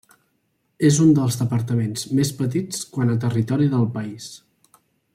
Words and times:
És 0.89 0.95
uns 1.03 1.13
dels 1.17 1.37
departaments 1.41 2.07
més 2.21 2.31
petits 2.41 2.81
quant 2.97 3.15
a 3.15 3.19
territori 3.29 3.71
del 3.75 3.89
país. 3.99 4.35